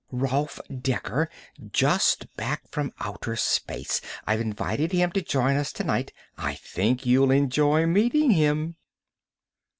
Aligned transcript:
"Rolf 0.11 0.59
Dekker, 0.71 1.27
just 1.71 2.25
back 2.35 2.63
from 2.71 2.91
outer 2.99 3.35
space. 3.35 4.01
I've 4.25 4.41
invited 4.41 4.91
him 4.91 5.11
to 5.11 5.21
join 5.21 5.57
us 5.57 5.71
tonight. 5.71 6.11
I 6.39 6.55
think 6.55 7.05
you'll 7.05 7.29
enjoy 7.29 7.85
meeting 7.85 8.31
him." 8.31 8.77